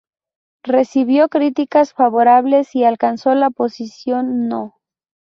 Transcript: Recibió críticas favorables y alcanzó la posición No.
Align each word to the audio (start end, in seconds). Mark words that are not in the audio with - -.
Recibió 0.63 1.29
críticas 1.29 1.93
favorables 1.93 2.73
y 2.73 2.83
alcanzó 2.85 3.35
la 3.35 3.51
posición 3.51 4.47
No. 4.47 4.79